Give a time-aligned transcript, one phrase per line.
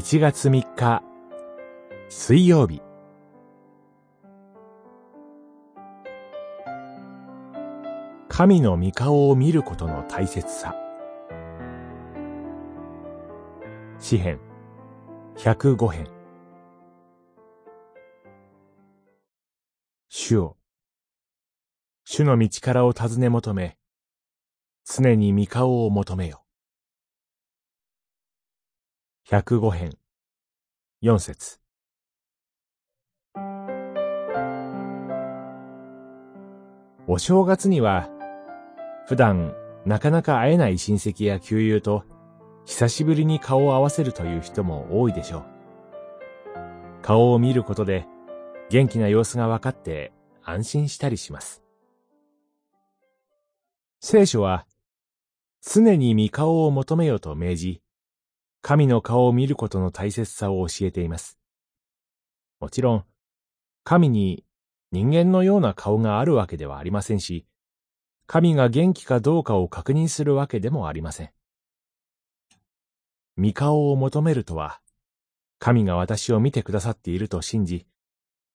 [0.00, 1.02] 1月3日
[2.08, 2.80] 水曜日。
[8.28, 10.74] 神の御顔を見ることの大切さ。
[13.98, 14.40] 詩編
[15.36, 16.08] 105編。
[20.08, 20.56] 主を
[22.06, 23.76] 主の道からを尋ね求め
[24.82, 26.42] 常に御顔を求めよ。
[29.30, 29.92] 105編
[31.04, 31.60] 4節
[37.06, 38.08] お正月には
[39.06, 39.54] 普段
[39.86, 42.02] なかなか会えない親戚や旧友と
[42.64, 45.44] 久しぶりに顔を合わせるという人も多いでしょう。
[47.00, 48.08] 顔を見ることで
[48.68, 50.12] 元気な様子が分かって
[50.42, 51.62] 安心したりします。
[54.00, 54.66] 聖書は
[55.62, 57.82] 常に見顔を求めよと命じ、
[58.62, 61.38] 神の顔を見ることの大切さを教えています。
[62.60, 63.04] もちろん、
[63.84, 64.44] 神に
[64.92, 67.46] 人間のような顔があるわけではありませんし、
[68.26, 71.30] 神が元気かどうかを確認するわけでもありません。
[73.36, 74.80] 見顔を求めるとは、
[75.58, 77.86] 神が私を見てくださっていると信じ、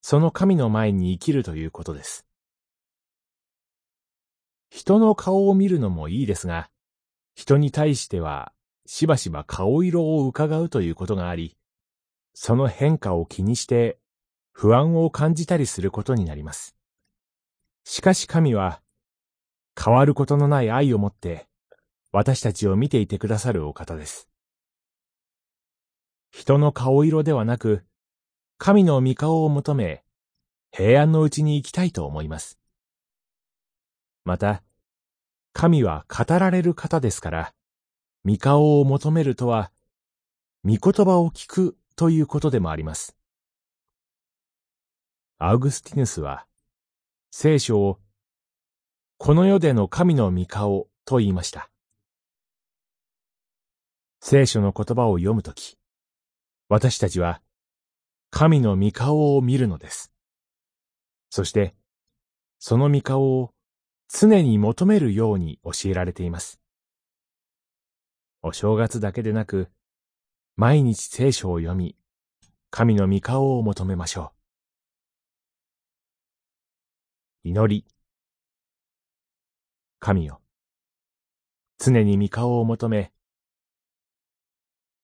[0.00, 2.26] その神の前に生きるということです。
[4.70, 6.70] 人の顔を見るのもいいですが、
[7.34, 8.52] 人に対しては
[8.92, 11.56] しばしば顔色を伺うということがあり、
[12.34, 14.00] その変化を気にして
[14.50, 16.74] 不安を感じたりすることになります。
[17.84, 18.82] しかし神は、
[19.80, 21.46] 変わることのない愛を持って、
[22.10, 24.28] 私たちを見ていてくださるお方です。
[26.32, 27.84] 人の顔色ではなく、
[28.58, 30.02] 神の御顔を求め、
[30.72, 32.58] 平安のうちに行きたいと思います。
[34.24, 34.64] また、
[35.52, 37.54] 神は語られる方ですから、
[38.24, 39.72] 御顔を求めるとは、
[40.62, 43.16] 御言葉を聞くということでもあります。
[45.38, 46.46] アウグスティヌスは、
[47.30, 47.98] 聖書を、
[49.16, 51.70] この世での神の御顔と言いました。
[54.20, 55.78] 聖書の言葉を読むとき、
[56.68, 57.40] 私たちは、
[58.28, 60.12] 神の御顔を見るのです。
[61.30, 61.74] そして、
[62.58, 63.54] その御顔を
[64.08, 66.60] 常に求めるように教えられています。
[68.42, 69.68] お正月だけでなく、
[70.56, 71.94] 毎日聖書を読み、
[72.70, 74.32] 神の御顔を求めましょ
[77.44, 77.50] う。
[77.50, 77.86] 祈り。
[79.98, 80.40] 神よ。
[81.78, 83.12] 常に御顔を求め、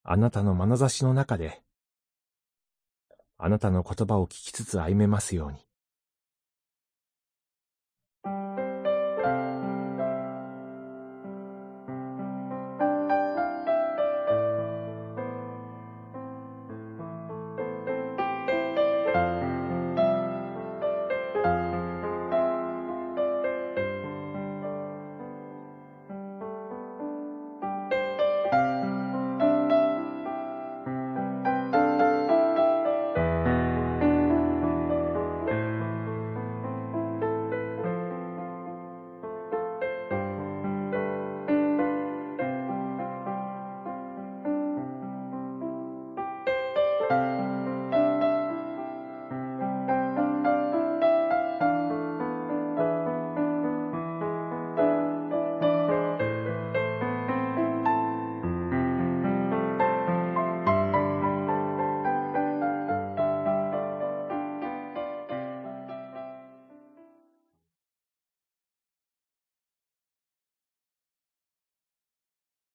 [0.02, 1.62] あなたの眼差しの中で、
[3.36, 5.58] あなたの言葉を聞きつつ歩めますように。